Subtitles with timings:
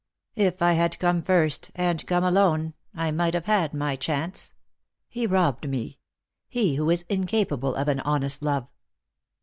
[0.35, 4.55] "If I had come first, and come alone, I might have had my chance.
[5.07, 5.99] He robbed me—
[6.49, 8.71] he who is incapable of an honest love."